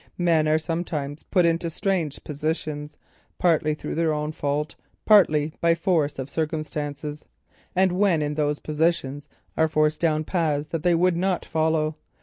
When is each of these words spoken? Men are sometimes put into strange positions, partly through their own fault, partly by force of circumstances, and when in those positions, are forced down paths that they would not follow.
Men 0.17 0.47
are 0.47 0.57
sometimes 0.57 1.21
put 1.21 1.45
into 1.45 1.69
strange 1.69 2.23
positions, 2.23 2.97
partly 3.37 3.75
through 3.75 3.93
their 3.93 4.11
own 4.11 4.31
fault, 4.31 4.75
partly 5.05 5.53
by 5.61 5.75
force 5.75 6.17
of 6.17 6.27
circumstances, 6.27 7.23
and 7.75 7.91
when 7.91 8.23
in 8.23 8.33
those 8.33 8.57
positions, 8.57 9.27
are 9.55 9.67
forced 9.67 10.01
down 10.01 10.23
paths 10.23 10.69
that 10.69 10.81
they 10.81 10.95
would 10.95 11.15
not 11.15 11.45
follow. 11.45 11.97